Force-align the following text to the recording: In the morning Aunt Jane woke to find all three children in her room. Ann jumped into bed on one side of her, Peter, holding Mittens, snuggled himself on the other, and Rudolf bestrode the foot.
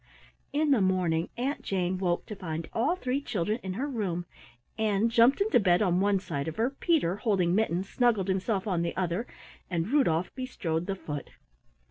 In 0.51 0.71
the 0.71 0.81
morning 0.81 1.29
Aunt 1.37 1.61
Jane 1.61 1.99
woke 1.99 2.25
to 2.25 2.35
find 2.35 2.67
all 2.73 2.95
three 2.95 3.21
children 3.21 3.59
in 3.61 3.73
her 3.73 3.87
room. 3.87 4.25
Ann 4.75 5.09
jumped 5.11 5.39
into 5.41 5.59
bed 5.59 5.83
on 5.83 5.99
one 5.99 6.17
side 6.19 6.47
of 6.47 6.55
her, 6.55 6.71
Peter, 6.71 7.17
holding 7.17 7.53
Mittens, 7.53 7.87
snuggled 7.87 8.27
himself 8.27 8.65
on 8.65 8.81
the 8.81 8.97
other, 8.97 9.27
and 9.69 9.89
Rudolf 9.91 10.33
bestrode 10.33 10.87
the 10.87 10.95
foot. 10.95 11.29